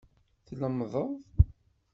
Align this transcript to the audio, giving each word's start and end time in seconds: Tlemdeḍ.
Tlemdeḍ. 0.47 1.05